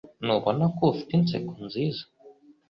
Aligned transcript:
Ntubona 0.23 0.63
ko 0.77 0.83
afite 0.91 1.11
inseko 1.15 1.53
nziza? 1.65 2.03